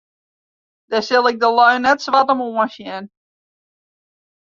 [0.89, 3.05] Dêr sil ik de lju net swart om oansjen.